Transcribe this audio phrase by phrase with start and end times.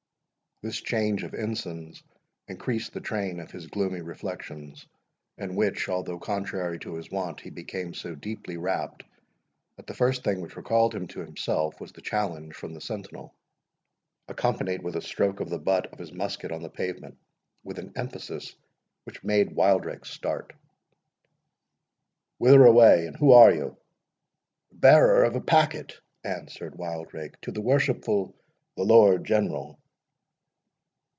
[0.63, 2.03] This change of ensigns
[2.47, 4.85] increased the train of his gloomy reflections,
[5.39, 9.03] in which, although contrary to his wont, he became so deeply wrapped,
[9.75, 13.33] that the first thing which recalled him to himself, was the challenge from the sentinel,
[14.27, 17.17] accompanied with a stroke of the butt of his musket on the pavement,
[17.63, 18.55] with an emphasis
[19.05, 20.53] which made Wildrake start.
[22.37, 23.77] "Whither away, and who are you?"
[24.69, 28.35] "The bearer of a packet," answered Wildrake, "to the worshipful
[28.77, 29.79] the Lord General."